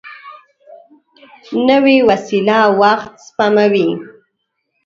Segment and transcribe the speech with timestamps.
[1.67, 3.89] نوې وسېله وخت سپموي